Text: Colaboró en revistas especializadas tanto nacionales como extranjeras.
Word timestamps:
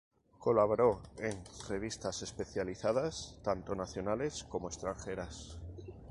Colaboró 0.39 0.99
en 1.19 1.43
revistas 1.69 2.23
especializadas 2.23 3.37
tanto 3.43 3.75
nacionales 3.75 4.43
como 4.43 4.67
extranjeras. 4.67 5.59